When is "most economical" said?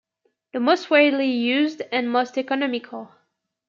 2.09-3.11